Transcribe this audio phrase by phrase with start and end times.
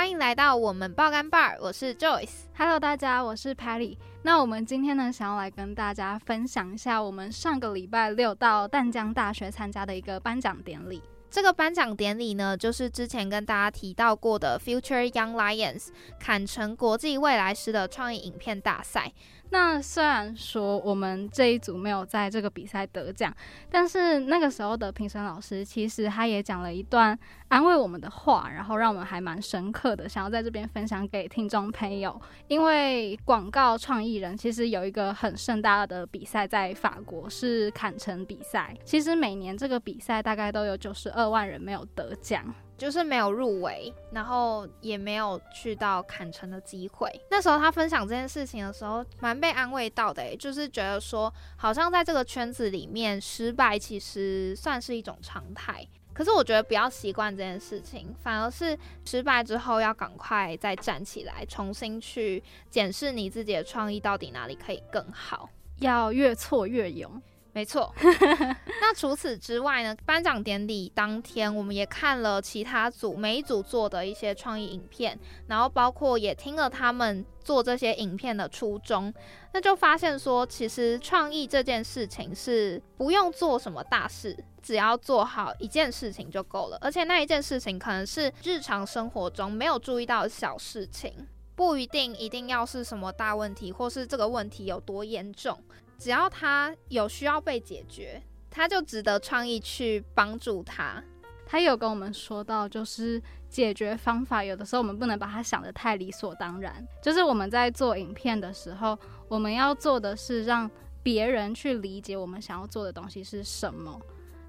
[0.00, 2.44] 欢迎来到我们爆肝 bar，我是 Joyce。
[2.56, 3.98] Hello，大家，我是 Patty。
[4.22, 11.02] 那我们今天呢，想要来跟大家分享一下我们上个礼拜六到淡江大学参加的一个颁奖典礼。
[11.28, 19.12] 这个颁奖典礼呢，就是之前跟大家提到过的 Future Young Lions 坎城国际未来师的创意影片大赛。
[19.50, 23.34] 那虽然说我们这一组没有在这个比赛得奖，
[23.70, 27.18] 但是那个时候的评审老师其实他也讲了一段
[27.48, 32.20] 安慰我们的话，然后让我们还蛮深刻的，想要在这边分享给听众朋友。
[32.46, 38.76] 因为广告创意人其实有一个很盛大的比赛在法国，是坎城比赛。
[38.84, 42.54] 其实每年这个比赛大概都有九十二万人没有得奖。
[42.80, 47.10] 就是没有入围，然后也没有去到坎城的机会。
[47.30, 55.86] 那时候他分享这件事情的时候，蛮被安慰到的，就是觉得说，好像在这个圈子里面，失败其实算是一种常态。
[56.14, 65.50] 可是我觉得不要习惯这件事情，反而是失败之后要赶快再站起来，重新去检视你自己的创意到底哪里可以更好，
[65.80, 67.20] 要越挫越勇。
[67.52, 67.92] 没错，
[68.80, 69.96] 那除此之外呢？
[70.06, 79.12] 颁奖典礼当天，我们也看了其他组每一组做的一些创意影片，然后包括也听了他们做这些影片的初衷，
[79.52, 91.12] 那就发现说，其实创意这件事情是不用做什么大事，只要做好一件事情就够了，而且那一件事情可能是日常生活中没有注意到的小事情，
[91.56, 95.58] 不一定一定要是什么大问题，或是这个问题有多严重。
[96.00, 101.04] 只要他有需要被解决，他就值得创意去帮助他。
[101.46, 103.20] 他有跟我们说到，就是
[103.50, 106.88] 解决方法，有的时候我们不能把它想得太理所当然。
[107.02, 108.98] 就是我们在做影片的时候，
[109.28, 110.70] 我们要做的是让
[111.02, 114.00] 别人去理解我们想要做的东西是什么。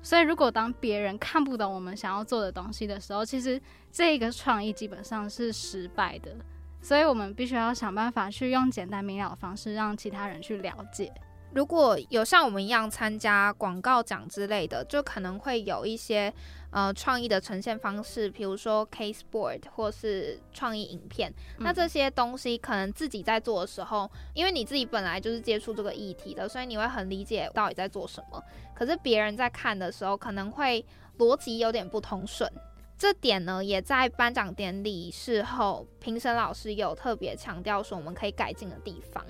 [0.02, 3.62] 所以，如果当别人看不懂我们想要做的东西的时候，其实
[3.92, 6.34] 这个创意基本上是失败的。
[6.82, 11.12] 所以我们必须要想办法去用简单明了的方式，让其他人去了解。
[11.54, 16.34] 如果有像我们一样参加广告奖之类的，就可能会有一些
[16.70, 21.34] 呃创意的呈现方式，比如说 case board 或是创意影片。
[21.58, 28.42] 那这些东西可能自己在做的时候，因为你自己本来就是接触这个议题的，所以你会很理解到底在做什么。
[28.74, 30.86] 可是别人在看的时候，可能会
[31.18, 32.50] 逻辑有点不通顺。
[32.98, 39.26] 这点呢，也在颁奖典礼事后，评审老师有特别强调说，我们可以改进的地方。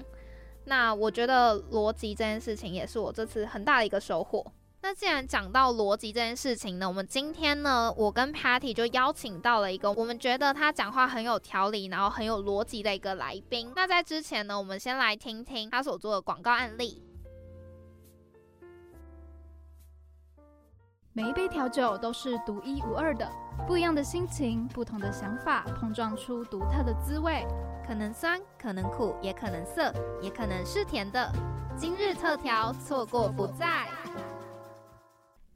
[0.71, 4.41] 那我觉得逻辑这件事情也是我这次很大的一个收获。
[4.81, 13.73] 那既然讲到逻辑这件事情呢，我们今天呢，我跟 Patty 就邀请到了一个我们觉得他讲话很有条理，然后很有逻辑的一个来宾。
[13.75, 17.03] 那在之前呢，我们先来听听他所做的广告案例。
[21.13, 23.29] 每一杯调酒都是独一无二的，
[23.67, 27.45] 不一样的心情，不同的想法，碰撞出独特的滋味。
[27.85, 31.29] 可能酸，可能苦，也可能涩，也可能是甜的。
[31.75, 33.89] 今日特调，错过不再。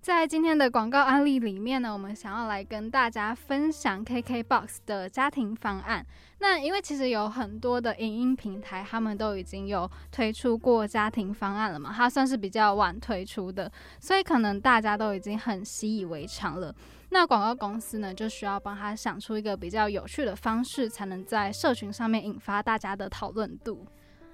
[0.05, 6.05] 在今天的广告案例里面呢，我们想要来跟大家分享 KKBOX 的家庭方案。
[6.38, 16.71] 那因为其实有很多的影音平台，他们都已经有推出过家庭方案了嘛，它算是比较晚推出的，所以可能大家都已经很习以为常了。
[17.09, 23.88] 那广告公司呢，就需要帮他想出一个比较有趣的方式，才能在社群上面引发大家的讨论度。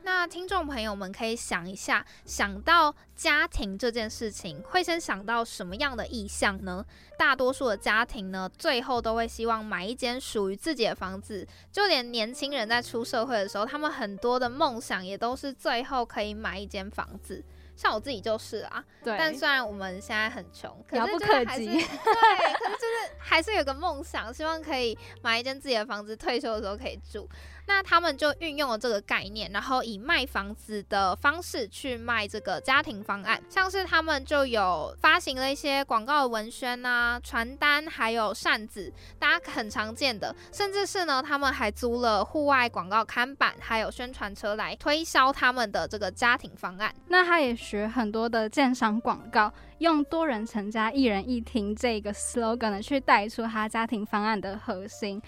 [0.04, 6.84] 那听众朋友们可以想一下，想到家庭这件事情，会先想到什么样的意向呢？
[7.18, 11.48] 大多数的家庭呢，最后都会希望买一间属于自己的房子。
[11.72, 17.44] 就连年轻人在出社会的时候，他们很多的梦想也都是最后可以买一间房子。
[17.76, 19.16] 像我自己就是啊，对。
[19.18, 27.28] 但虽然我们现在很穷，遥不可及，对，可是就是还是有个梦想，希望可以买一间自己的房子，退休的时候可以住。
[27.68, 46.94] 那他们就运用了这个概念，然后以卖房子的方式去卖这个家庭方案，像是他们就有发行了一些广告文宣啊、传单，还有扇子，大家很常见的，甚至是呢，他们还租了户外广告看板，还有宣传车来推销他们的这个家庭方案。
[47.08, 55.22] 那他也学很多的鉴赏广告，用多人成家、一人一厅这个 slogan，去带出他家庭方案的核心。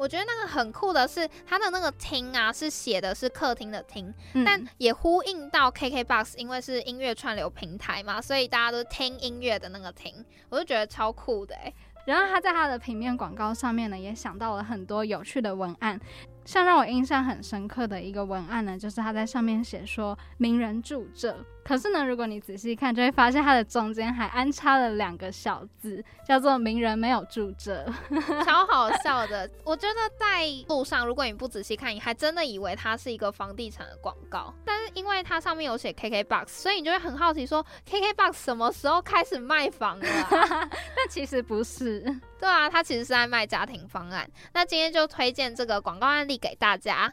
[0.00, 11.70] 我觉得那个很酷的是，它的那个厅啊，是写的是客厅的厅，嗯但也呼应到 KKBOX，因为是音乐串流平台嘛，所以大家都听音乐的那个厅，我就觉得超酷的哎。
[12.06, 16.00] 然后他在他的平面广告上面呢，也想到了很多有趣的文案。
[16.46, 21.36] 像让我印象很深刻的一个文案呢，就是他在上面写说“名人住这”，
[21.70, 27.86] 可是呢，如果你仔细看，就会发现它的中间还安插了两个小字，叫做“名人没有住这
[28.44, 29.48] 超好笑的。
[29.62, 34.52] 我觉得在路上，如果你不仔细看，你还真的以为它是一个房地产的广告。
[34.64, 40.26] 但是因为它上面有写 KKBOX，所以你就会很好奇说，KKBOX 什么时候开始卖房了、啊？”，
[40.68, 42.00] 但其实不是。
[42.40, 44.28] 对啊，它其实是在卖家庭方案。
[44.52, 47.12] 那今天就推荐这个广告案例给大家。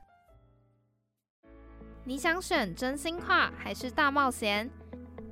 [2.08, 4.70] 你想选真心话还是大冒险？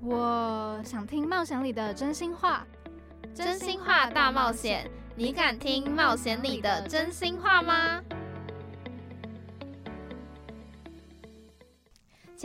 [0.01, 2.67] 我想听冒险里的真心话，
[3.33, 8.01] 真心话大冒险，你敢听冒险里的真心话吗？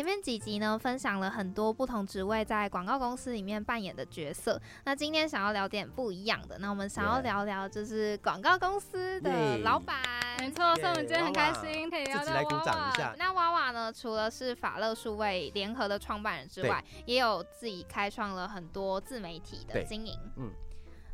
[0.01, 4.59] 前面几集呢，分享了很多不同职位在广告公司里面扮演的角色。
[4.87, 9.99] 那今天想要聊点不一样的，那我们想要聊聊就是广告公司的老板。
[10.39, 20.19] 没错，所以我们今天很开心可以聊到自己来鼓娃娃掌一下那娃娃呢，除了是法乐数位联合的创办人之外，也有自己开创了很多自媒体的经营。
[20.39, 20.51] 嗯，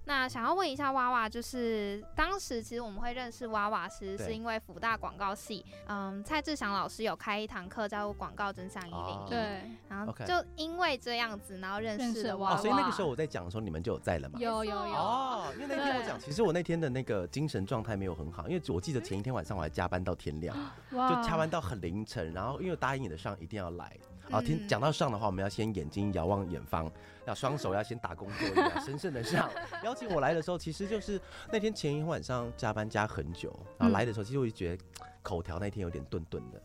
[0.09, 12.57] 那想要问一下娃娃，就是当时其实我们会认识娃娃，其实是因为福大广告系，嗯，蔡志祥老师有开一堂课叫做《广告真相一零对，然后 OK 就因为这样子，然后认认识了娃娃。
[12.57, 14.39] 所以那个时候我在讲的时候，你们就有在了嘛？
[14.39, 20.57] 有有有，哦，因为那天我对讲，其实我那天的那个精神状态没有很好，因为我记得前一天晚上我还加班到天亮，
[20.93, 23.93] 就加班到很凌晨，然后因为答应你的上一定要来。
[24.31, 26.91] 啊，听嗯讲到上的话，我们要先眼睛遥望远方，
[27.27, 29.51] 要双手要先打工作一样， 神圣的上。
[29.83, 31.21] 邀请我来的时候，其实就是
[31.53, 34.85] 那天前一天晚上加班加很久，然后来的时候，其实我就觉得
[35.23, 36.59] 口条那天有点顿顿的。
[36.59, 36.63] 哦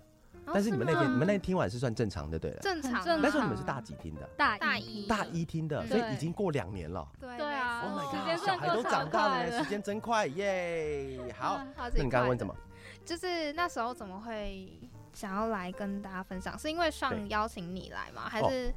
[0.54, 2.60] 但是你们那天吗你们那天听完是算正常的，对了。
[2.62, 4.28] 正常那时候你们是大几听的？
[4.36, 7.08] 大大一一大一听的，嗯所以已经过两年了。
[7.20, 11.20] 对对啊 Oh 没 my god，小孩都长大了时间真快耶！
[11.38, 12.54] 好，嗯好那你刚刚问什么？
[13.06, 14.68] 就是那时候怎么会
[15.14, 16.58] 想要来跟大家分享？
[16.58, 18.24] 是因为上邀请你来吗？
[18.28, 18.74] 还哦是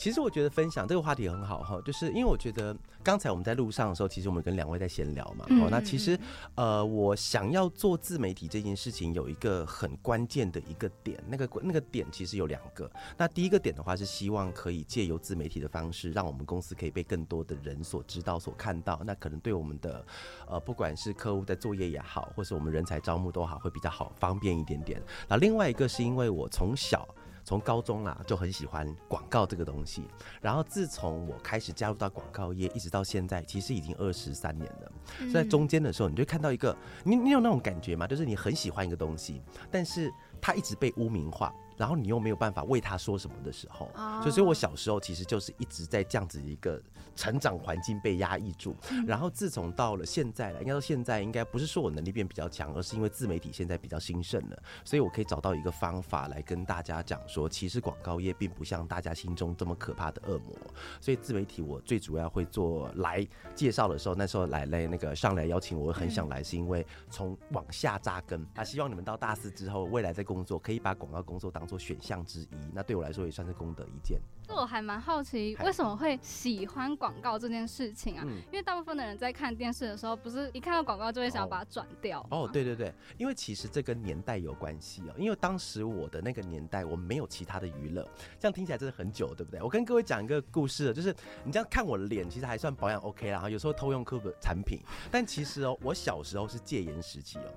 [0.00, 5.44] 其实我觉得分享这个话题很好哈，就是因为我觉得刚才我们在路上的时候，其实我们跟两位在闲聊嘛。
[5.50, 6.18] 嗯哦，那其实
[6.54, 12.90] 呃，我想要做自媒体这件事情有一个很关键的一个点，那个那个点其实有两个。
[13.18, 18.98] 那第一个点的话是希望可以借由自媒体的方式，让我们公司可以被更多的人所知道、所看到。
[19.04, 20.02] 那可能对我们的
[20.48, 24.98] 呃，不管是客户的作业也好，或是我们人才招募都好，会比较好方便一点点。
[25.28, 27.06] 那另外一个是因为我从小。
[27.50, 30.04] 从高中啦就很喜欢广告这个东西，
[30.40, 34.92] 然后自从我开始加入到广告业，一直到现在，其实已经二十三年了。
[35.18, 38.06] 所以在中间的时候，你就看到一个，你你有那种感觉吗？
[38.06, 40.08] 就是你很喜欢一个东西，但是
[40.40, 43.90] 它一直被污名化，然后你又没有办法为他说什么的时候，
[44.30, 46.78] 所以我小时候其实就是一直在这样子一个
[47.16, 60.54] 成长环境被压抑住，然后自从到了现在了，应该说现在应该不是说我能力变比较强，而是因为自媒体现在比较兴盛了，所以我可以找到一个方法来跟大家讲说，其实广告业并不像大家心中这么可怕的恶魔，
[61.00, 68.46] 所以自媒体我最主要会做来介绍的时候，那时候来来那个上来邀请我，我很想来，是因为从往下扎根。
[68.54, 74.20] 啊，希望你们到大四之后，未来在工作可以把广告工作当做选项之一，那对我来说也算是功德一件。
[74.42, 78.24] 这我还蛮好奇，为什么会喜欢广告这件事情啊？
[78.26, 78.42] 嗯。
[78.46, 85.14] 因为大部分的人在看电视的时候，不是一看到广告就会想要把它转掉吗哦，，对对对，因为其实这跟年代有关系哦。
[85.16, 88.02] 因为当时我的那个年代，我没有其他的娱乐，
[88.40, 89.62] 这样听起来真的很久，对不对？
[89.62, 94.80] 我跟各位讲一个故事，就是你这样看我的脸，其实还算保养 OK 啦，有时候偷用客的产品，
[95.12, 97.54] 但其实哦，我小时候是戒严时期哦。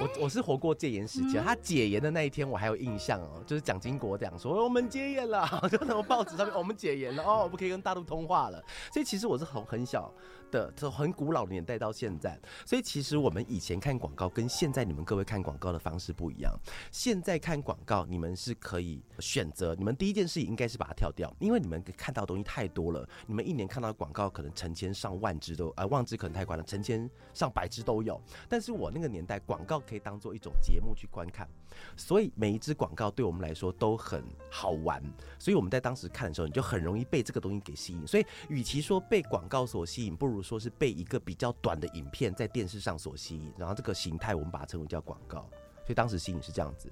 [0.00, 8.62] 我我是活过戒严时期，嗯他解严的那一天我还有印象哦，就是蒋经国这样说我们戒严了， 就那种报纸上面、哦我们解严了哦，我们可以跟大陆通话了。
[8.92, 10.12] 所以其实我是很很小
[10.50, 16.52] 的，从很古老的年代到现在，所以其实我们以前看广告跟现在你们各位看广告的方式不一样。
[16.90, 23.08] 现在看广告，你们是可以选择，你们第一件事应该是把它跳掉，因为你们看到的东西太多了。
[23.26, 28.20] 你们一年看到的广告可能成千上万只都，呃，万支可能太夸了，成千上百只都有。
[28.48, 31.48] 但是我那个年代，广告可以当做一种节目去观看，
[31.96, 35.02] 所以每一支广告对我们来说都很好玩。
[35.38, 38.06] 所以我们在当时看的时候，你就很容易被这个东西给吸引。
[38.06, 45.48] 所以，与其说被广告所吸引，不如说是被一个比较短的影片在电视上所吸引，然后这个形态我们把它称为叫广告。
[45.82, 46.88] 所以当时吸引是这样子。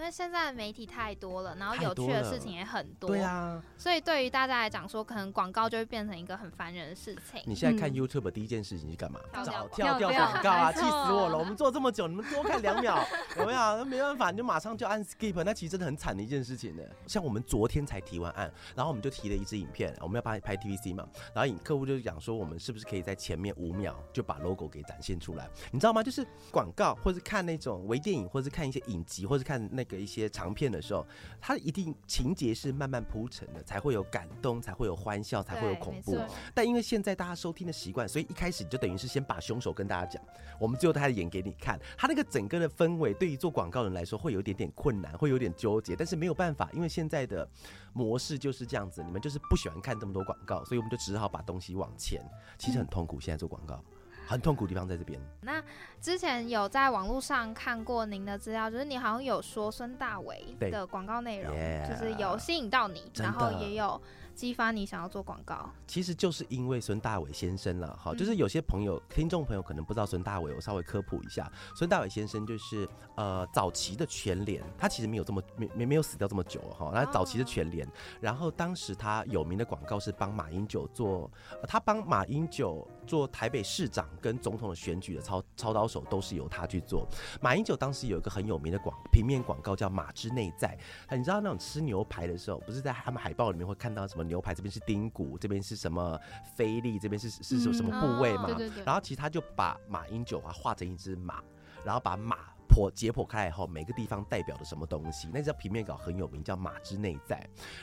[0.00, 7.42] 因为现在的媒体太多了，然后有趣的事情也很多，对啊，所以对于大家来讲说，可能广告就会变成一个很烦人的事情。
[7.44, 9.20] 你现在看嗯 YouTube 第一件事情是干嘛？
[9.30, 11.36] 跳掉找跳掉跳广告啊，气死我了！
[11.36, 12.98] 我们做这么久，你们多看两秒，
[13.36, 13.58] 有没有？
[13.58, 16.82] 那没办法，你就马上就按 skip，那其实真的很惨的一件事情呢。
[17.06, 25.46] 像我们昨天才提完案，然后我们就提了一支影片，我们要拍拍 TVC 嘛，然后影客户就讲说，我们是不是可以在前面五秒就把 logo 给展现出来？
[25.70, 26.02] 你知道吗？
[26.02, 31.04] 就是广告或是看那种微电影，或是看一些影集，或是看那个一些长片的时候，
[31.40, 36.16] 它一定情节是慢慢铺陈的，才会有感动，才会有欢笑，才会有恐怖。
[36.54, 40.22] 但因为现在大家收听的习惯，所以一开始你就等于是先把凶手跟大家讲，
[40.58, 41.78] 我们最后他演给你看。
[41.98, 47.48] 他那个整个的氛围，对于做广告人来说会有一点点困难，会有点纠结，但是没有办法，因为现在的
[47.92, 52.22] 模式就是这样子，你们就是不喜欢看这么多广告，所以我们就只好把东西往前。
[52.58, 53.82] 其实很痛苦，现在做广告
[54.30, 55.20] 很痛苦的地方在这边。
[55.40, 55.60] 那
[56.00, 61.52] 之前有在网络上看过您的资料，就是你好像有说孙大伟的广告内容
[61.84, 64.00] 就是有吸引到你，然后也有
[64.40, 65.68] 激发你想要做广告。
[65.86, 77.86] 其实就是因为孙大伟先生了，哈，就是嗯有些朋友、听众朋友可能不知道孙大伟，我稍微科普一下，孙大伟先生就是呃早期的全联，他其实没有这么没没没有死掉这么久哈，他早期的全联，
[78.18, 81.30] 然后当时他有名的广告是帮马英九做，
[81.60, 87.06] 呃他帮马英九做台北市长跟总统的选举的操操刀手都是由他去做。
[87.42, 90.78] 马英九当时有一个很有名的广平面广告叫马之内在，
[91.08, 96.18] 啊你知道那种吃牛排的时候，不是在他们海报里面会看到什么牛排这边是丁骨，这边是什么
[96.56, 98.46] 菲力，这边是是什么什么部位嘛？
[98.46, 101.42] 对对对，然后其实他就把马英九啊画成一只马，
[101.84, 107.36] 然后把马剖解剖开来以后，每个地方代表的什么东西，那张平面稿很有名，叫《马之内在》。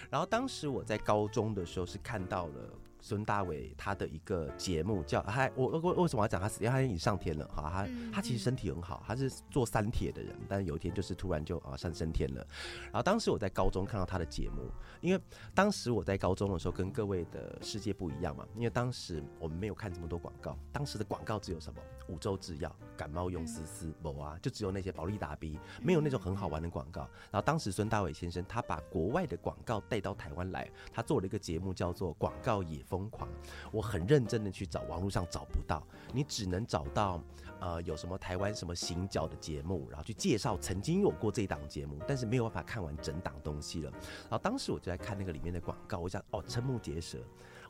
[0.09, 2.73] 然后当时我在高中的时候是看到了。
[3.07, 6.61] 孙大伟他的一个节目叫他我我为什么要讲他死？
[6.61, 12.45] 因为他已经上天了哈，他嗯他其实身体很好，他是做三铁的人，但是有一天就是突然就啊上升天了。
[12.83, 15.21] 然后当时我在高中看到他的节目，因为
[15.55, 27.01] 当时我在高中的时候跟各位的世界不一样嘛，因为当时我们没有看这么多广告，当时的广告只有什么五洲制药、感冒用丝丝、某啊，就只有那些保利达 B，没有那种很好玩的广告。
[27.31, 33.29] 然后当时孙大伟先生他把国外的广告带到台湾来，他做了一个节目叫做《广告也疯狂》，
[33.71, 37.21] 我很认真的去找，网络上找不到，你只能找到。
[37.59, 43.89] 呃，有什么台湾什么行脚的节目，然后去介绍曾经有过这档节目，但是没有办法看完整档东西了。
[43.89, 47.17] 然后当时我就在看那个里面的广告，我想哦，瞠目结舌。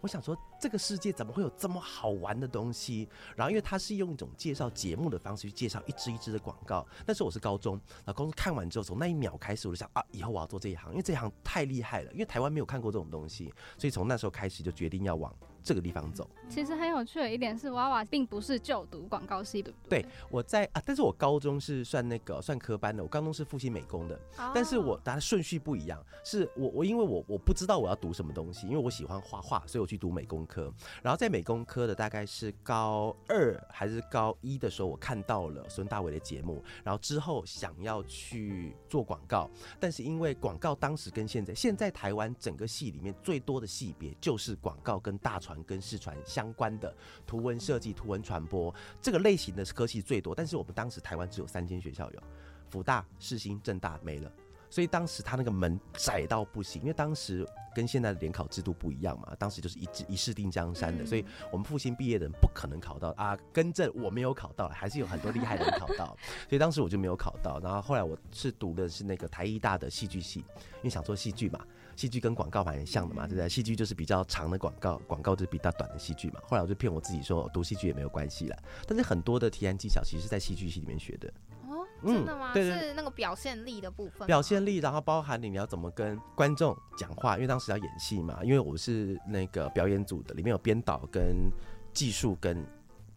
[0.01, 3.07] 我想说，这个世界怎么会有这么好玩的东西？
[3.35, 6.85] 然后因为他是用一种介绍节目的方式去介绍一支一支的广告。
[7.05, 15.33] 那时候我是高中，然后高中看完之后，从那一秒开始，我就想啊，以后我要做这一行，因为这一行太厉害了，因为台湾没有看过这种东西，所以从那时候开始就决定要往
[15.63, 16.29] 这个地方走。
[16.49, 20.01] 其实很有趣的一点是，娃娃并不是就读广告系，对不对？
[20.01, 24.19] 对，我在啊，但是我高中是算那个算科班的，我高中是复兴美工的，
[24.53, 30.73] 但是我哦它的顺序不一样，是我我因为我我不知道我要读什么东西，因为我喜欢画画，所以我去读美工科。
[31.01, 39.49] 然后在美工科的大概是高二还是高一的时候，我看到了孙大伟的节目，然后之后想要去做广告，
[39.79, 46.93] 但是因为广告当时跟现在，现在台湾整个系里面最多的系别就是广告跟大传跟视传相关的
[47.25, 52.23] 图文设计、图文传播这个类型的科系最多，但是我们当时台湾只有三间学校有，
[52.69, 54.31] 福大、世新、正大没了。
[54.69, 61.23] 所以当时他那个门窄到不行，因为当时跟现在的联考制度不一样嘛，当时就是一制一试定江山的，嗯所以
[61.53, 63.33] 我们复兴毕业的人不可能考到啊。
[63.53, 66.17] 更正，我没有考到，还是有很多厉害的人考到，
[66.49, 67.61] 所以当时我就没有考到。
[67.61, 71.65] 然后后来我是读的是那个台艺大的戏剧系，因为想做戏剧嘛，
[71.97, 73.49] 戏剧跟广告蛮像的嘛，对不对？
[73.49, 76.39] 戏剧就是比较长的广告，广告就是比较短的戏剧嘛。
[76.47, 78.55] 后来我就骗我自己说，我读戏剧也没有关系了。
[78.85, 81.27] 但是很多的提案技巧其实是在戏剧系里面学的。
[81.67, 82.53] 哦，嗯真的吗？
[82.53, 91.51] 对对是那个表现力的部分，表现力，然后包含你你要怎么跟观众讲话，因为当时要演戏嘛，因为我是那个表演组的，里面有编导跟
[91.93, 92.63] 技术跟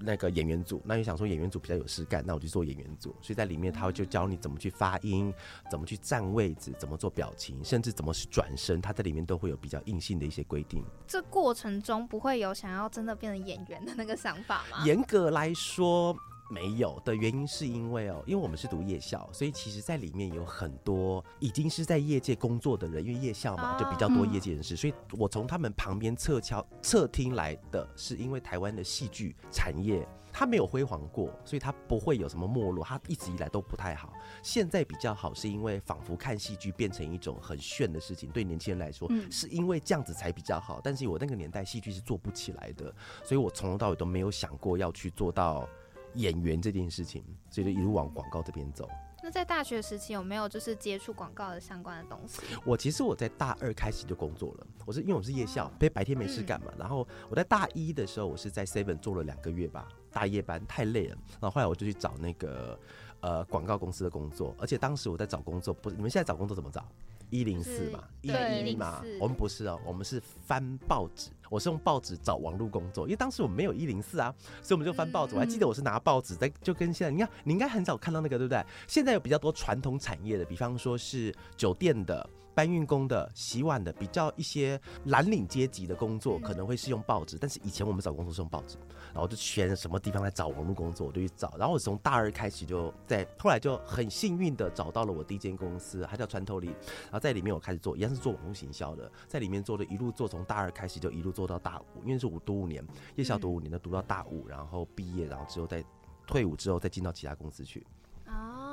[0.00, 5.32] 那个演员组，那你想说演员组比较有事干，那我就做演员组，所以在里面他会就教你怎么去发音，
[5.70, 10.84] 怎么去站位置，怎么做表情，甚至怎么去转身，他在里面都会有比较硬性的一些规定。
[11.06, 14.84] 这过程中不会有想要真的变成演员的那个想法吗？
[14.84, 16.16] 严格来说。
[16.50, 34.12] 没有的原因是因为哦，因为我们是读夜校，所以其实在里面有很多已经是在业界工作的人，因为夜校嘛啊就比较多业界人士，所以我从他们旁边侧敲侧听来的是，因为台湾的戏剧产业它没有辉煌过，所以它不会有什么没落，它一直以来都不太好。
[34.42, 40.80] 现在比较好，是因为仿佛看戏剧变成一种很炫的事情，对年轻人来说，嗯是因为这样子才比较好。
[40.82, 45.68] 但是我那个年代戏剧是做不起来的，所以我从头到尾都没有想过要去做到
[46.14, 48.88] 演员这件事情，所以就一路往广告这边走。
[49.22, 52.42] 那那在大学时期有没有就是接触广告的相关的东西？
[52.64, 56.72] 我其实我在大二开始就工作了，我是因为我是夜校，所以白天没事干嘛。
[56.76, 61.16] 然后我在大一的时候，我是在 Seven 做了两个月吧，大夜班太累了。
[61.38, 62.76] 然后后来我就去找那个
[63.20, 66.84] 呃广告公司的工作，而且当时我在找工作，不是你们现在找工作怎么找？
[67.30, 71.30] 一零四嘛，一零一嘛104，我们不是哦，我们是翻报纸。
[71.48, 74.32] 我是用报纸找网络工作，因为当时我们没有一零四啊，
[74.62, 75.34] 所以我们就翻报纸。
[75.34, 78.64] 我还记得我是拿报纸在，就跟现在，你看你应该很少看到那个，对不对？
[78.86, 82.28] 现在有比较多传统产业的，比方说是酒店的。
[82.52, 87.38] 搬运工的、洗碗的，比较一些蓝领阶级的工作，可能会是用报纸。
[87.38, 88.76] 但是以前我们找工作是用报纸，
[89.12, 91.54] 然后就选什么地方来找网络工作，我就去找。
[91.58, 96.68] 然后我从大二开始就在，后来就很幸运的找到了我第一间公司，它叫穿透力。
[96.68, 102.84] 然后在里面我开始做，一样是做网络行销的，在里面做的一路做，从大二开始就一路做到大五，因为是五读五年，
[103.16, 105.84] 夜校读五年的，读到大五，然后毕业，然后之后再
[106.26, 107.86] 退伍之后再进到其他公司去。
[108.26, 108.69] 哦，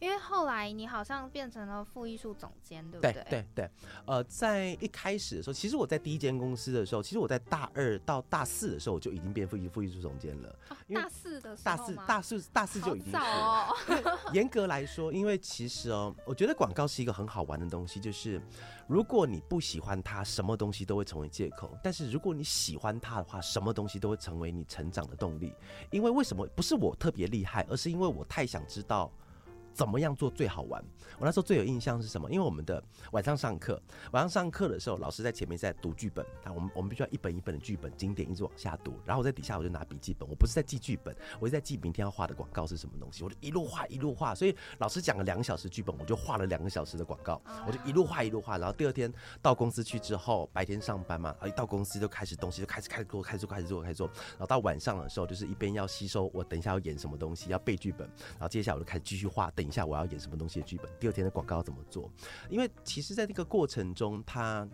[0.00, 3.24] 因为后来你好像变成了副艺术总监，对不对对？
[3.28, 3.70] 对对，
[4.06, 10.48] 呃，在一开始的时候，其实我在第一间公司的时候，其实我在大二到大四的时候，我就已经变副艺副艺术总监了。
[10.70, 13.76] 哦因为大四的时大四候大四大四就已经早。
[14.32, 18.40] 严格来说，因为其实哦，我觉得广告是一个很好玩的东西，就是
[18.88, 25.52] 如果你不喜欢它，什么东西都会成为借口；但是如果你喜欢它的话，什么东西都会成为你成长的动力。
[25.90, 29.12] 因为为什么不是我特别厉害，而是因为我太想知道。
[29.72, 30.82] 怎么样做最好玩？
[31.18, 32.30] 我那时候最有印象是什么？
[32.30, 33.80] 因为我们的晚上上课，
[34.12, 49.12] 晚上上课的时候，老师在前面在读剧本，啊，我们我们必须要一本一本的剧本经典一直往下读，然后我在底下我就拿笔记本，我不是在记剧本，我是在记明天要画的广告是什么东西，我就一路画一路画，所以老师讲了两个小时剧本，我就画了两个小时的广告，我就一路画一路画，然后第二天
[49.42, 62.10] 到公司去之后，白天上班嘛，然后一到公司就开始东西就开始开始做，开始做，开始做，开始做，然后到晚上的时候就是一边要吸收我等一下要演什么东西，要背剧本，然后接下来我就开始继续画，等一下我要演什么东西的剧本，第二天的广告要怎么做，
[62.48, 64.66] 因为其实在这个过程中，他。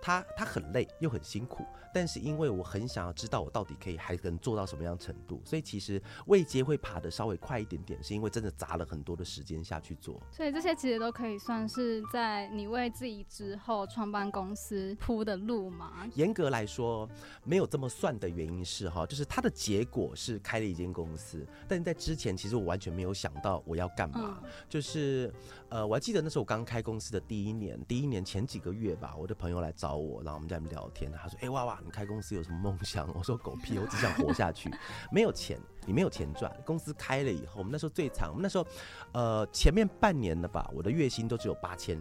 [0.00, 10.20] 他他很累又很辛苦，但是因为我很想要知道我到底可以还能做到什么样程度，所以其实未接会爬的稍微快一点点，是因为真的砸了很多的时间下去做。
[10.30, 16.08] 所以这些其实都可以算是在你为自己之后创办公司铺的路嘛。
[16.14, 17.08] 严格来说，
[17.44, 24.40] 没有这么算的原因是哈，就是它的结果是开了一间公司，但在之前其实我完全没有想到我要干嘛。
[24.42, 25.32] 嗯，就是
[25.68, 34.70] 呃，我还记得那时候我刚开公司的第一年，第一年前几个月吧，我的朋友来找找我，然后我们在那边聊天，他说：“哎、哇哇，你开公司有什么梦想？”我说：“狗屁，我只想活下去，
[35.10, 36.54] 没有钱，你没有钱赚。
[36.66, 38.66] 公司开了以后，我们那时候最惨，我们那时候
[39.12, 41.98] 呃前面半年的吧，我的月薪都只有八千，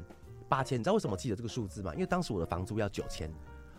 [0.50, 1.94] 八千，你知道为什么记得这个数字吗？
[1.94, 3.32] 因为当时我的房租要九千。”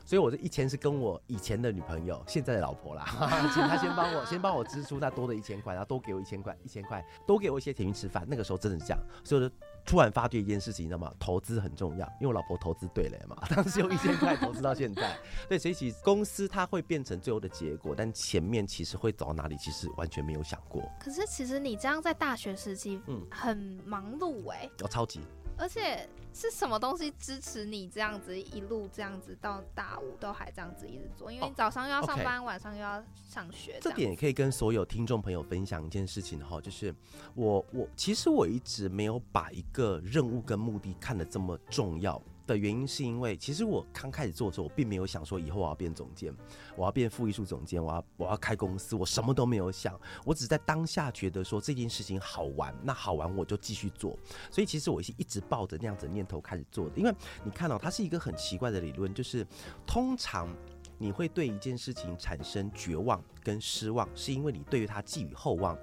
[0.07, 3.05] 所以我这一千是跟我以前的女朋友，现在的老婆啦，
[3.53, 8.25] 请她先帮我先帮我支出那多的一千块，然后多给我一千块，一千块多给我一些钱去吃饭。
[8.27, 9.55] 那个时候真的是这样，所以我就
[9.89, 11.11] 突然发觉一件事情，你知道吗？
[11.19, 15.17] 投资很重要，因为我老婆投资对了嘛， 当时用一千块投资到现在，
[15.49, 20.83] 对，所以其实公司它会变成最后的结果，但前面其实会走到哪里，其实完全没有想过。
[21.01, 25.21] 可是其实你这样在大学时期，嗯很忙碌哎、我、超级
[25.59, 31.31] 而且是什么东西支持你这样子一路这样子到大五都还这样子一直做？
[31.31, 36.95] 因为哦你早上又要上班，晚上又要上学，样这点也可以跟所有听众朋友分享一件事情哈，就是
[37.35, 42.23] 我我其实我一直没有把一个任务跟目的看得这么重要。
[42.49, 46.35] 的原因是因为，其实我刚开始做的时候，我并没有想说以后我要变总监，
[46.75, 54.19] 我要变副艺术总监，我要我要开公司，我什么都没有想，我只是在当下觉得说这件事情好玩，那好玩我就继续做。
[54.51, 56.97] 所以其实我是一直抱着那样子的念头开始做的。
[56.97, 59.47] 因为你看到、它是一个很奇怪的理论，就是
[59.87, 60.49] 通常
[60.97, 65.79] 你会对一件事情产生绝望跟失望，是因为你对于它寄予厚望。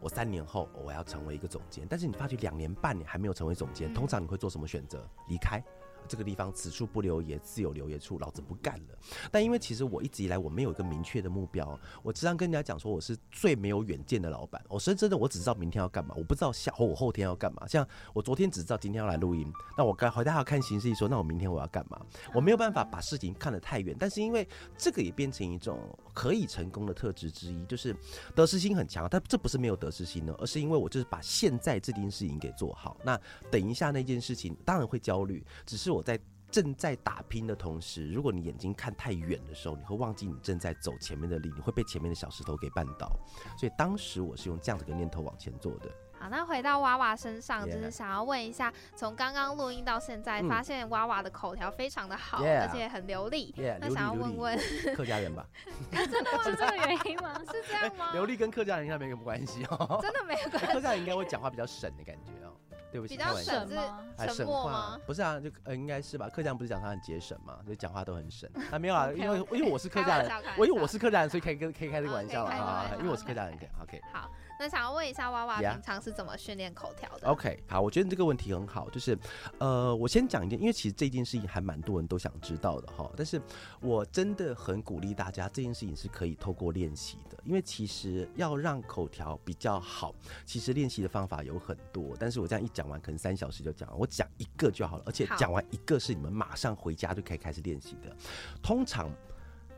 [0.00, 5.08] 我三年后我要成为一个总监，但是你发觉两年半你还没有成为总监，嗯通常你会做什么选择？
[5.28, 5.64] 离开。
[6.08, 8.98] 这个地方此处不留爷，自有留爷处，老子不干了。
[9.30, 14.62] 但因为其实我一直以来我没有一个明确的目标，我经常跟人家讲说我是最没有远见的老板。
[14.68, 17.66] 我说真的，我只知道明天要干嘛，我不知道下后我后天要干嘛。
[17.66, 22.00] 像我昨天只知道今天要来录音，那我该回家要看形势，说那我明天我要干嘛？
[22.34, 25.80] 我没有办法把事情看得太远，但是因为这个也变成一种
[26.12, 27.94] 可以成功的特质之一，就是
[28.34, 29.08] 得失心很强。
[29.10, 32.96] 但这不是没有得失心呢，而是因为我就是把现在这件事情给做好。
[33.04, 36.18] 那等一下那件事情当然会焦虑，只是我在。
[36.50, 43.10] 正在打拼的同时，如果你眼睛看太远的时候，你会忘记你正在走前面的路，你会被前面的小石头给绊倒。
[43.58, 45.90] 所以当时我是用这样的一个念头往前做的。
[46.16, 53.52] 好，那回到娃娃身上，就是想要问一下，从刚刚录音到现在，嗯发现娃娃的口条非常的好 Yeah 而且很流利。
[53.56, 54.56] 耶，那想要问问，
[54.94, 55.44] 客家人吧？
[55.90, 57.34] 是这个原因吗？
[57.50, 58.12] 是这样吗？
[58.12, 59.98] 流利跟客家人应该没什么关系哦。
[60.00, 62.52] 真的没有关系， 客家人应该会讲话比较省的感觉哦。
[62.94, 65.00] 对不起，比较省是沉默话吗？
[65.04, 66.28] 不是啊，就呃应该是吧。
[66.28, 68.78] 客家人不是讲他很节省嘛，就讲话都很省啊。
[68.78, 72.90] 没有啊， 因为因为我是客家人我因为我是客家人，所以可以跟可以开这个啊玩笑了可以开这个啊玩。
[72.90, 74.00] 笑因为我是客家人可以，OK。
[74.12, 74.30] 好，
[74.60, 79.18] 那想要问一下娃娃平常是怎么训练口条的 OK，好，我觉得你这个问题很好，就是，
[79.58, 83.42] 呃，我先讲一件，因为其实这件事情还蛮多人都想知道的哈，但是
[83.80, 90.14] 我真的很鼓励大家，这件事情是可以透过练习的，因为其实要让口条比较好，
[90.46, 98.16] 其实练习的方法有很多，但是我这样一讲完，可能三小时就讲完，我讲一个就好了，而且讲完一个是你们马上回家就可以开始练习的，
[98.62, 99.10] 通常。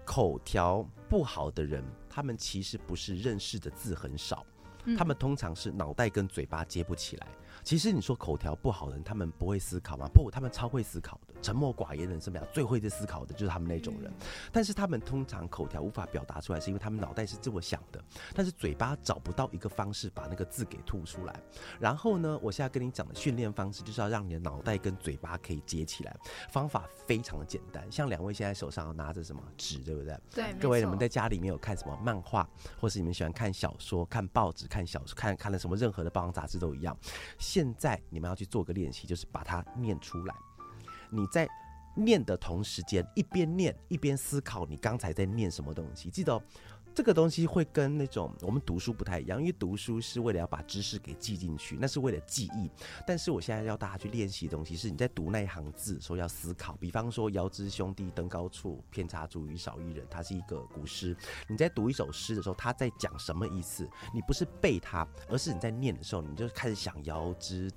[0.08, 4.46] 口条不好的人，他们其实不是认识的字很少，
[4.84, 7.26] 嗯他们通常是脑袋跟嘴巴接不起来。
[7.64, 10.06] 其实你说口条不好的人，他们不会思考吗？
[10.14, 11.34] 不，他们超会思考的。
[11.46, 12.48] 沉默寡言的人是怎么样？
[12.52, 14.12] 最会在思考的就是他们那种人。
[14.50, 18.04] 但是他们通常口条无法表达出来，是因为他们脑袋是这么想的，
[18.34, 21.40] 但是嘴巴找不到一个方式把那个字给吐出来。
[21.78, 26.16] 然后呢，我现在跟你讲的训练方式，就是要让你的脑袋跟嘴巴可以接起来。
[26.50, 30.18] 方法非常的简单，像两位现在手上拿着什么纸，对不对？
[30.34, 32.48] 对，各位，你们在家里面有看什么漫画，
[32.80, 36.96] 或是你们喜欢看小说、看报纸、看小说、看看了什么任何的报章杂志都一样。
[37.38, 40.34] 现在你们要去做个练习，就是把它念出来。
[41.10, 41.48] 你在
[41.94, 46.10] 念的同时间，一边念一边思考你刚才在念什么东西。
[46.10, 46.38] 记得，
[46.94, 52.70] 这个东西会跟那种我们读书不太一样，因为读书是为了要把知识给记进去，那是为了记忆。
[53.06, 56.74] 但是我现在要大家去练习的东西，是你在读那一行字的时候要思考。
[56.76, 61.16] 比方说“遥知兄弟登高处，偏差茱萸少一人”，它是一个古诗。
[61.48, 63.88] 你在读一首诗的时候，它在讲什么意思？
[64.12, 67.70] 你不是背它，而是你在念的时候，你就开始想“遥知”。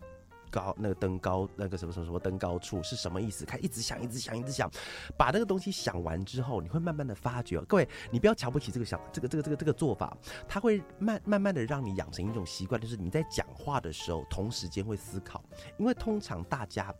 [0.49, 3.45] 高那个登高那个什么什么什么登高处是什么意思？
[3.45, 4.69] 开一直想，一直想，一直想，
[5.17, 10.15] 把那个东西想完之后，你会慢慢的发觉，各位，你不要瞧不起这个想这个这个这个这个做法，
[10.47, 15.43] 它会慢慢慢的让你养成一种习惯，就是你在讲话的时候，同时间会思考，
[15.77, 16.93] 因为通常大家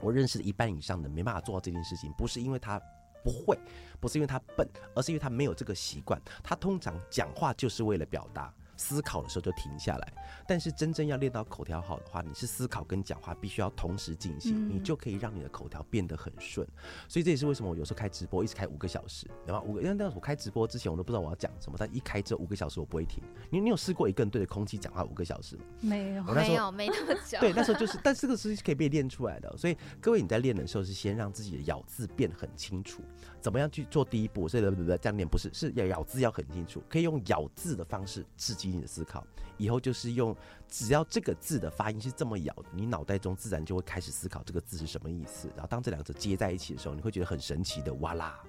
[0.00, 2.80] 我认识的一半以上的没办法做到这件事情，不是因为他。
[3.22, 3.54] 不会，
[4.00, 6.18] 不是因为他笨，而是因为他没有这个习惯。
[6.42, 10.12] 他通常讲话就是为了表达，思考的时候就停下来。
[10.46, 16.66] 但是真正要练到口条好的话，你是思考跟讲话必须要同时进行，嗯你就可以让你的口条变得很顺。
[17.06, 23.22] 所以这也是为什么我有时候开直播一直开五个小时，然后五个，因为那我开直播之前我都不知道我要讲什么，但一开这五个小时我不会停。
[23.50, 25.62] 你你有试过一个人对着空气讲话五个小时吗？
[25.82, 27.38] 没有没有没那么久。
[27.40, 29.54] 对，那时候就是，但这个是可以被练出来的。
[29.56, 33.02] 所以各位你在练的时候是先让自己的咬字变很清楚，
[33.40, 34.48] 怎么样去做第一步？
[34.48, 39.26] 所以不不这样练不是，是要咬字要很清楚，可以用咬字的方式刺激你的思考。
[39.56, 40.34] 以后就是用，
[40.68, 45.48] 只要这个字的发音是这么咬的，你脑袋中自然就会开始思考这个字是什么意思。
[45.48, 48.40] 然后当这两者接在一起的时候，你会觉得很神奇的，哇啦，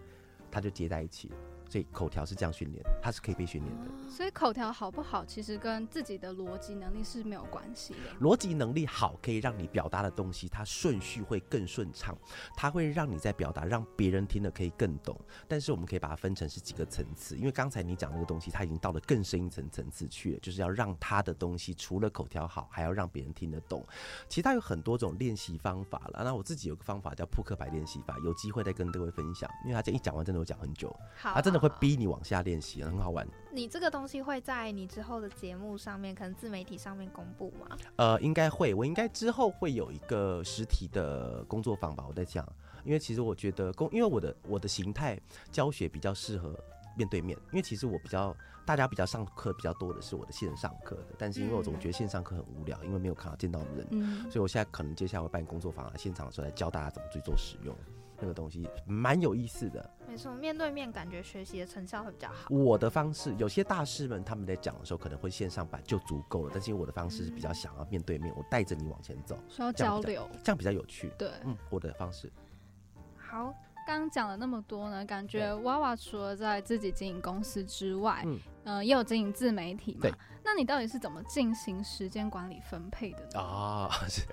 [0.50, 1.32] 它就接在一起。
[1.72, 4.12] 所以口条是这样训练，它是可以被训练的。
[4.12, 8.00] 所以口条好不好，其实跟自己的逻辑能力是没有关系的。
[8.20, 12.14] 逻辑能力好，可以让你表达的东西，它顺序会更顺畅，
[12.58, 15.18] 它会让你在表达，让别人听得可以更懂。
[15.48, 23.82] 但是我们可以把它分成是几个层次，因为刚才你讲那个东西，它已经到了更深一层层次去了，就是要让他的东西除了口条好，还要让别人听得懂。
[24.28, 33.28] 其实它有很多种练习方法了，那我自己有个方法叫扑克牌练习法，有机会再跟各位分享，因为他这一讲完真的有讲很久，好，他真的会逼你往下练习，很好玩。
[33.54, 37.78] 你这个东西会在你之后的节目上面，可能自媒体上面公布吗？
[37.98, 42.48] 呃，应该会，我应该之后会有一个实体的工作坊吧，我在讲，
[42.84, 45.20] 因为其实我觉得工，因为我的我的形态
[45.52, 46.58] 教学比较适合
[46.98, 57.76] 面对面，因为其实我比较大家比较上课比较多的是我的线上课的，但是因为我总觉得线上课很无聊，因为没有看到见到人，嗯，所以我现在可能接下来会办工作坊啊，现场的时候来教大家怎么去做使用
[58.22, 59.90] 那个东西，蛮有意思的。
[60.08, 62.48] 没错，面对面感觉学习的成效会比较好。
[62.50, 70.30] 我的方式，有些大师们他们在讲的时候可能会线上版就足够了，但是因为我的方式是比较想要面对面，我带着你往前走，需要交流。
[70.44, 71.12] 这样比较有趣。
[71.18, 72.32] 对，嗯，我的方式。
[73.18, 73.54] 好，
[73.88, 80.14] 刚刚讲了那么多呢，感觉娃娃除了在自己经营公司之外，嗯呃，也有经营自媒体嘛对。
[80.44, 83.40] 那你到底是怎么进行时间管理分配的呢？
[83.40, 84.24] 啊， 是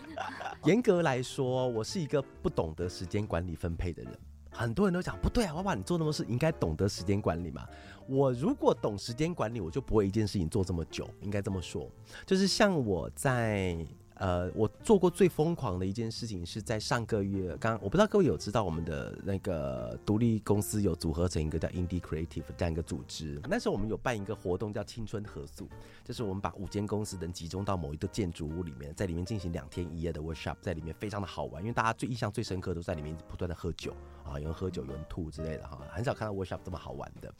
[0.64, 4.18] 严格来说，我是一个不懂得时间管理分配的人。
[4.50, 7.66] 很多人都讲不对啊，爸爸，你做那么多事，应该懂得时间管理嘛。
[8.08, 11.88] 我如果懂时间管理，我就不会一件事情做这么久，应该这么说。
[12.26, 13.76] 就是像我在
[14.18, 23.40] 呃，我做过最疯狂的一件事情是在上个月，刚我不知道各位有知道我们的那个独立公司有组合成一个叫 Indie Creative 这样一个组织。
[23.48, 25.68] 那时候我们有办一个活动叫青春合宿，
[26.04, 37.32] 就是我们把五间公司能集中到某一个建筑物里面，在里面进行两天一夜的 workshop，在里面非常的好玩，因为大家最印象最深刻都在里面不断的喝酒啊，有人喝酒，有人吐之类的哈，很少看到 workshop 这么好玩的。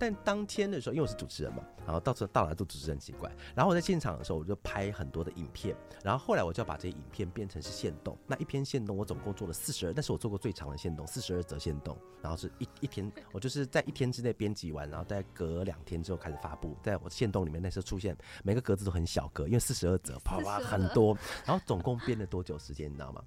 [0.00, 8.16] 但当天的时候，因为我是主持人嘛，然后到时候到哪都主持人很奇怪，然后我在现场的时候，我就拍很多的影片，然后后来我就要把这些影片变成是线动。
[8.26, 11.94] 那一篇线动我总共做了四十二，那是我做过最长的线动，四十二则线动。
[12.22, 16.74] 然后是一一天，我就是在一天之内编辑完，然后再隔两天之后开始发布。
[16.82, 21.14] 在我线动里面，那时候出现每个格子都很小格，因为四十二则，啪啪很多。
[21.44, 23.22] 然后总共编了多久时间，你知道吗？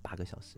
[0.00, 0.56] 八个小时，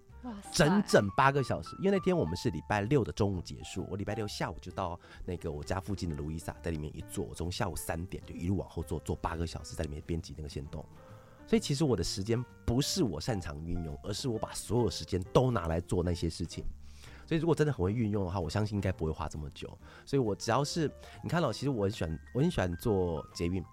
[0.52, 1.76] 整整八个小时。
[1.78, 10.84] 因为那天我们是礼拜六的中午结束，我礼拜六下午就到那个我家附近的卢伊萨，在里面一坐，从下午三点就一路往后坐，坐八个小时，在里面编辑那个线动。
[11.46, 16.64] 所以其实我的时间不是我擅长运用，而是我把所有时间都拿来做那些事情。
[17.24, 19.66] 所以如果真的很会运用的话，我相信应该不会花这么久。
[20.04, 20.90] 所以我只要是
[21.22, 23.64] 你看到，其实我很喜欢，我很喜欢做捷运。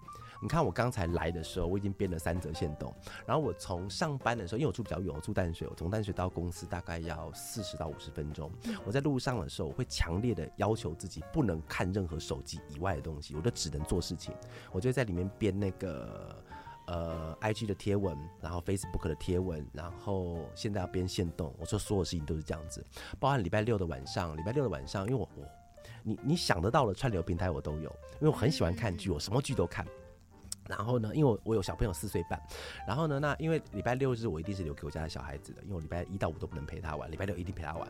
[0.44, 2.94] 你看我刚才来的时候，我已经编了三则线动。
[3.24, 8.52] 然后我从上班的时候，因为我住比较远，我住淡水，我从淡水到公司大概要四十到五十分钟。
[8.84, 14.34] 我在路上的时候，我会强烈的要求自己不能看任何手机以外的东西，我就只能做事情。
[14.70, 16.36] 我就在里面编那个
[16.88, 21.54] 呃 IG 的贴文，然后 Facebook 的贴文，然后现在要编线动。
[21.58, 22.84] 我说所有事情都是这样子，
[23.18, 25.44] 包含礼拜六的晚上，礼拜六的晚上，因为我我
[26.02, 27.88] 你你想得到的串流平台我都有，
[28.20, 29.86] 因为我很喜欢看剧，我什么剧都看。
[30.68, 32.40] 然后呢，因为我我有小朋友四岁半，
[32.86, 37.80] 然后呢，那因为礼拜六日我一定是留给我家的小孩子的，因为我礼拜一到五都不能陪他玩，礼拜六一定陪他玩，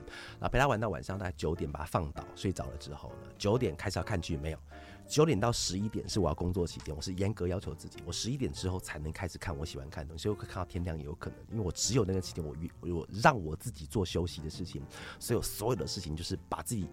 [0.41, 4.59] 然后陪他玩到晚上大概九点把他放倒，睡着了之后呢，九点开始要看剧没有？
[5.07, 14.83] 九点到十一点是我要工作期间，我是严格要求自己，我十一点之后才能开始看我喜欢看的东西，我可以看到天亮也有可能，因为我只有那个期间我我让我自己做休息的事情，
[15.21, 16.89] 所以所有的事情就是把自己，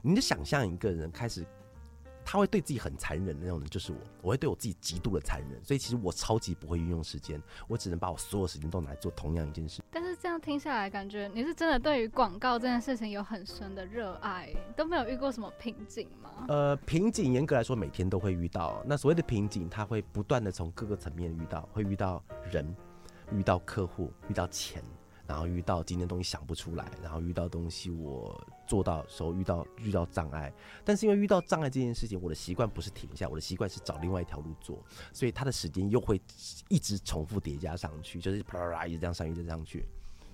[0.00, 1.44] 你就想象一个人开始。
[2.28, 3.98] 他会对自己很残忍的那种人，就是我。
[4.20, 9.80] 我会对我自己极度的残忍，所以其实我超级不会运用时间，我只能把我所有时间都拿来做同样一件事。
[9.92, 16.46] 但是这样听下来，感觉你是真的对于广告这件事情有很深的热爱，都没有遇过什么瓶颈吗？
[16.48, 18.82] 呃，瓶颈严格来说每天都会遇到。
[18.84, 22.74] 那所谓的瓶颈，它会不断的从各个层面遇到，会遇到人，
[23.30, 24.82] 遇到客户，遇到钱。
[25.28, 30.52] 然后遇到今天东西想不出来，然后遇到东西我做到时候遇到遇到障碍，
[30.84, 36.20] 但是因为遇到障碍这件事情，我的习惯不是停下，我的习惯是找另外一条路做，所以它的时间又会
[36.68, 39.86] 一直重复叠加上去，就是啪啦啦一直这样上一直上去，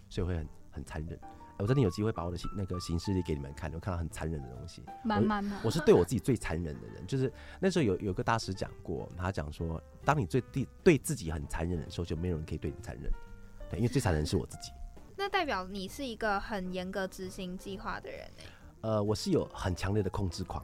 [0.08, 1.18] 所以会很很残忍。
[1.58, 4.82] 我真的有机会把我的那个形式力给你们看，你会看到很残忍的东西。
[5.04, 13.12] 慢慢慢，我是对我自己最残忍的人，就是那时候有有个大师讲过，他讲说，当你最对对自己很残忍的时候，就没有人可以对你残忍，
[13.70, 14.72] 对，因为最残忍是我自己。
[15.32, 18.44] 那代表你是一个很严格执行计划的人呢？
[18.82, 20.62] 呃，我是有很强烈的控制狂，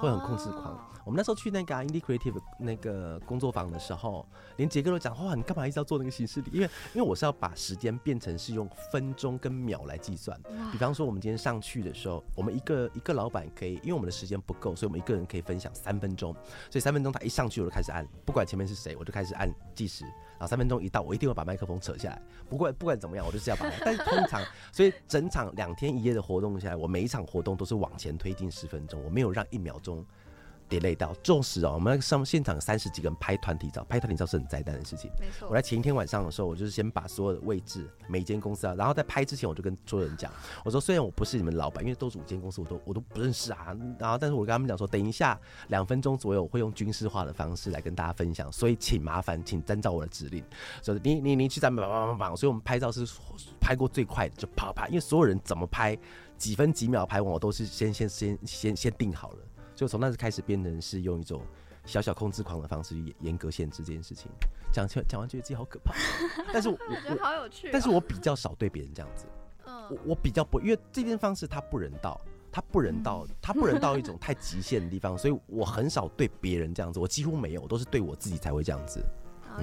[0.00, 0.88] 会很控制狂。
[1.04, 6.50] 我们那时候去那个 Indie Creative 那个工作坊的时候，连杰哥都讲：哇，你干嘛一直要做那个形式力？
[6.52, 10.40] 因为因为我是要把时间变成是用分钟跟秒来计算。
[10.70, 16.32] 比方说，我们今天上去的时候，我们一个一个老板可以，因为我们的时间不够，所以我们一个人可以分享三分钟。
[16.70, 20.04] 所以三分钟他一上去我就开始按，不管前面是谁，我就开始按计时。
[20.38, 22.22] 啊三分钟一到，我一定会把麦克风扯下来。
[22.48, 23.70] 不管不管怎么样，我就是要把。
[23.84, 30.04] 但是通常，所以整场两天一夜的活动下来，我每一场活动都是往前推进十分钟，我没有让一秒钟。
[30.68, 35.10] Delay 到，重视哦，我们上现场三十几个人拍团体照，拍团体照是很灾难的事情。
[35.18, 35.48] 没错。
[35.48, 40.30] 我在前一天晚上的时候，我就是先把所有的位置，每间公司啊，然后在拍之前，我就跟所有人讲，
[40.64, 43.76] 我说虽然我不是你们老板，因为都是五间公司，我都我都不认识啊。
[43.98, 50.44] 然后，但是我跟他们讲说，等一下两分钟左右，我会用军事化的方式来跟大家分享，所以请麻烦，请遵照我的指令。
[50.82, 51.84] 就是你你你去咱们
[52.36, 53.06] 所以我们拍照是
[53.60, 55.96] 拍过最快的，就啪啪，因为所有人怎么拍，
[56.36, 59.38] 几分几秒拍完，我都是先先先先先定好了。
[59.78, 61.40] 就从那时开始变成是用一种
[61.84, 64.28] 小小控制狂的方式去严格限制这件事情，
[64.72, 65.94] 讲讲讲完觉得自己好可怕，
[66.52, 69.26] 但是我觉得好有趣，但是我比较少对别人这样子，
[69.66, 79.00] 嗯，我我比较不，因为这边方式它不人道，它不人道， 它不人道一种太极限的地方，所以我很少对别人这样子，我几乎没有，我都是对我自己才会这样子。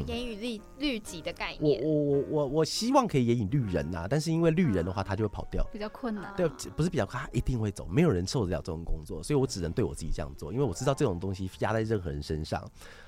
[0.01, 6.34] 严以律律己的概念，我我我我我希望可以严以律人呐，但是因为律人的话，他就会跑掉，比较困难。
[6.36, 12.63] 对，不是比较快，他一定会走，没有人受得了这种工作，所以我只能对我自己这样做，因为我知道这种东西压在任何人身上，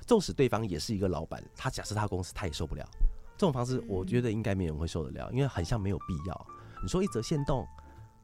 [0.06, 2.88] 纵使对方也是一个老板，他假设他公司他也受不了，
[3.38, 6.47] 这种方式我觉得应该没人会受得了，因为很像没有必要。
[6.82, 7.67] 你说一则限动，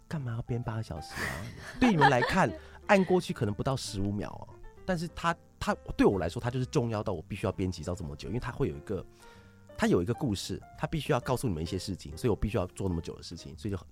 [0.07, 1.31] 干嘛要编八个小时啊？
[1.79, 2.51] 对你们来看，
[2.87, 4.47] 按过去可能不到十五秒哦，
[4.85, 5.35] 但是他。
[5.63, 9.05] 它对我来说，它就是重要到我必须要编辑到这么久，因为它会有一个
[9.77, 13.87] 他有一个故事，他必须要告诉你们一些事情，所以我必须要做那么久的事情，所以就很，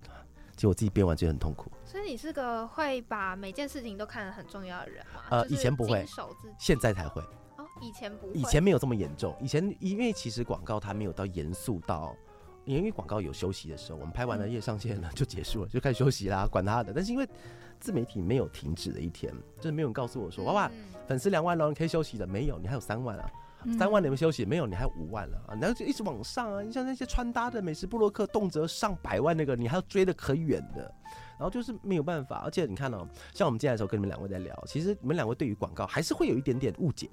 [0.54, 1.72] 其实我自己编完就很痛苦。
[1.86, 5.22] 所以你是个会把每件事情都看得很重要的人吗？
[5.30, 6.06] 呃以前不会
[6.58, 7.22] 现在才会，
[7.56, 9.34] 哦，以前不会，以前没有这么严重。
[9.40, 12.14] 以前因为其实广告它没有到严肃到，
[12.64, 16.92] 因为广告有休息的时候，我们拍完了夜上线了 就结束了，就开始休息啦，管他的。
[16.92, 17.28] 但是因为
[17.80, 23.30] 自媒体没有停止的一天，就是没有人告诉我说，哇哇，嗯粉丝两万了，你可以休息的，没有，你还有三万啊。
[23.64, 24.66] 嗯三万你们休息没有？
[24.66, 25.54] 你还有五万了啊！
[25.54, 26.60] 然后就一直往上啊！
[26.62, 30.92] 你像那些穿搭的美食布洛克，动辄上百万那个，你还要追的可远的。
[31.38, 37.08] 然后就是没有办法，而且你看哦，像我们进来的时候跟你们两位在聊，其实你们两位对于广告还是会有一点点误解，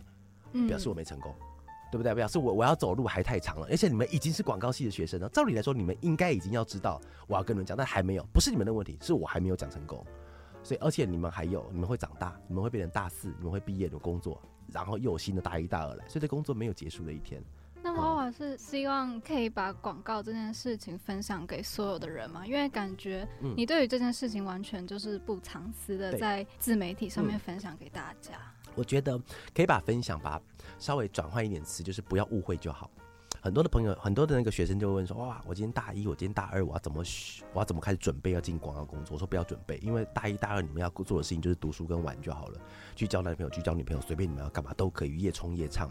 [0.53, 1.31] 嗯表示我没成功，
[1.91, 2.13] 对不对？
[2.13, 10.05] 表示我我要走路还太长了，而且你们已经是广告系的学生了，照理来说你们应该已经要知道我要跟你们讲，但还没有，不是你们的问题，是我还没有讲成功。
[10.61, 17.41] 所以，而且你们还有，你们会长大，你们会变成大四，你们会毕业有工作，然后又有新的大一、大二来，所以这工作没有结束的一天。
[17.81, 22.45] 那娃娃是希望可以把广告这件事情分享给所有的人嘛？
[22.45, 28.33] 因为感觉嗯你对于这件事情完全就是不藏私的，在自媒体上面嗯分享给大家。
[28.75, 29.17] 我觉得
[29.55, 30.41] 可以把分享把它
[30.79, 32.89] 稍微转换一点词，就是不要误会就好。
[33.41, 37.45] 很多的朋友，很多的那个学生就会问说：“哇，我今天大一，我今天大二，我要怎么学？
[37.53, 42.59] 我要怎么开始准备要进广告工作？”我说不要准备，因为大一、大二你们要做的事情就是读书跟玩就好了，
[42.97, 45.89] 去交男朋友，去交女朋友，随便你们要干嘛都可以，夜冲夜唱。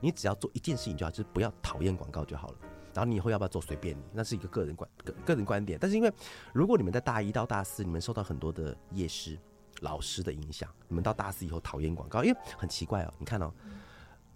[0.00, 2.56] 你只要做一件事情就好，就是不要讨厌广告就好了。
[2.94, 4.90] 然后你以后要不要做随便你，那是一个个人观
[5.22, 5.78] 个人观点。
[5.78, 6.10] 但是因为
[6.54, 9.38] 如果你们在大一到大四，你们受到很多的夜师
[9.80, 13.12] 老师的影响，你们到大四以后讨厌广告，因为很奇怪哦。
[13.18, 13.52] 你看哦，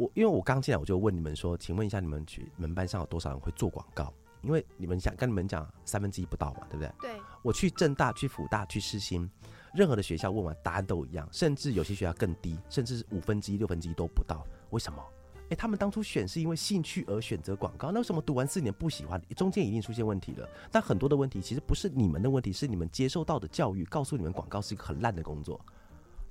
[0.00, 4.10] 我因为我刚进来我就问你们说，请问一下你们去你们班上有多少人会做广告？
[4.40, 6.90] 因为你们想跟你们讲三分之一不到嘛，对不对？
[7.02, 9.28] 对，我去正大、去辅大、去世新，
[9.74, 14.42] 任何的学校问完答案都一样，甚至有些学校更低，甚至是五分之一、六分之一都不到。
[14.70, 15.04] 为什么？
[15.50, 19.20] 诶，他们当初选是因为兴趣而选择广告，那为什么读完四年不喜欢？
[19.36, 20.48] 中间一定出现问题了。
[20.70, 25.60] 但很多的问题其实不是你们的问题，是你们接受到的教育告诉你们广告是一个很烂的工作。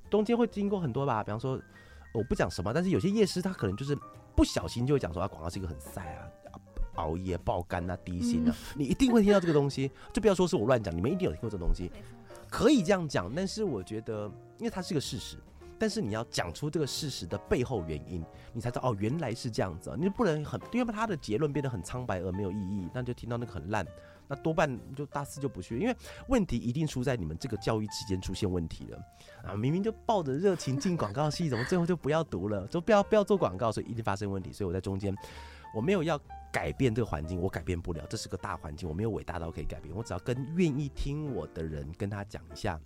[0.10, 1.62] 中间会经过很多吧，比方说
[2.13, 3.98] 我不讲什么，但是有些夜师他可能就是
[4.36, 6.28] 不小心就会讲说啊，广告是一个很晒啊。
[6.95, 9.89] 熬夜、爆肝啊、低薪啊，你一定会听到这个东西。
[10.12, 11.89] 就不要说是我乱讲，你们一定有听过这东西。
[12.50, 15.38] 可以这样讲，但是我觉得，因为它是个事实，
[15.78, 19.95] 但是你要讲出这个事实的背后原因，你才知道哦，原来是这样子、啊。
[19.98, 23.88] 你不能很，因为他的结论变得很苍白而没有意义，那就听到那个很烂，
[24.30, 25.96] 那多半就大四就不去，因为
[26.28, 28.98] 问题一定出在你们这个教育期间出现问题了
[29.44, 29.56] 啊！
[29.56, 34.54] 明明就抱着热情进广告系，怎么最后就不要读了， 就不要不要做广告，所以一定发生问题。
[34.54, 35.15] 所以我在中间，
[35.74, 36.20] 我没有要
[36.54, 42.80] 改变这个环境，我改变不了，这是个大环境，我没有伟大到可以改变，我只要跟愿意听我的人跟他讲一下，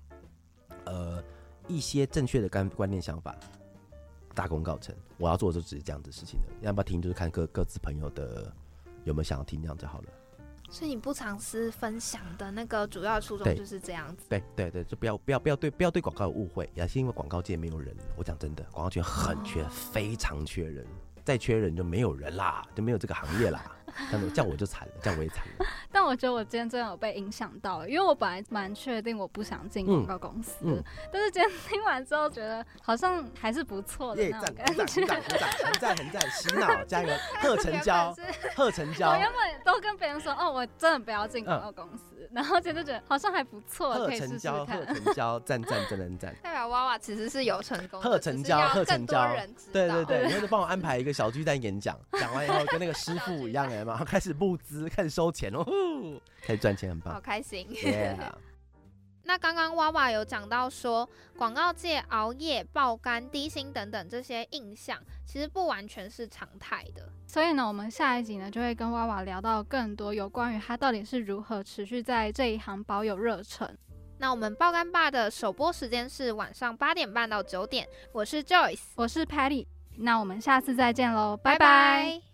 [0.86, 1.22] 呃，
[1.68, 3.36] 一些正确的观观念想法，
[4.34, 4.96] 大功告成。
[5.18, 8.50] 我要做的就只是这样子的事情了，要不要听就是看各各自朋友的
[9.04, 10.08] 有没有想要听这样就好了。
[10.74, 14.26] 所以你不藏私分享的那个主要初衷就是这样子。
[14.28, 17.96] 对对对，就不要不要不要对不要对广告有误会，也是因为广告界没有人。
[18.18, 20.84] 我讲真的，广告圈很缺，非常缺人。
[21.24, 23.64] 再缺人就没有人啦，就没有这个行业啦。
[24.10, 25.66] 这样这样我就惨了，这样我也惨了。
[26.04, 34.84] 但我觉得我今天真的有被影响到，因为我本来蛮确定我不想进广告公司，嗯但是今天 听完之后，觉得好像还是不错的耶，那赞种感觉。
[34.84, 38.13] 鼓掌鼓掌鼓掌，很赞很赞，洗脑加油， 贺成交
[38.54, 44.86] 贺成 交我，原本都跟别人说，哦，我真的不要进广告公司，然后今天就觉得好像还不错，贺可以试试成交，贺看。
[44.94, 46.36] 成交，赞赞真的赞。
[46.44, 49.72] 代表娃娃其实是有成功的，贺成交贺成更多交人知道。
[49.72, 55.63] 对对对，你会帮我安排一个小巨蛋演讲，讲完以后跟那个师傅一样，哎嘛，开始募资，开始收钱哦，
[56.02, 57.20] 呼开始赚钱，很棒好。
[57.22, 57.68] 开心。
[57.70, 58.18] Yeah，
[59.26, 67.08] 那刚刚娃娃有讲到说，广告界熬夜、爆肝、低薪等等这些印象，其实不完全是常态的。
[67.26, 73.78] 所以呢，我们下一集呢就会跟娃娃聊到更多有关于他到底是如何持续在这一行保有热忱。
[74.20, 79.66] 那我们爆肝爸的首播时间是晚上八点半到九点，我是 Joyce，我是 Patty，
[79.98, 82.33] 那我们下次再见喽，拜拜拜拜